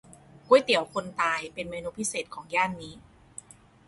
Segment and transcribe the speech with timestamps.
[0.47, 2.93] ก๋วยเตี๋ยวคนตาย เป็นเมนูพิเศษของย่านนี้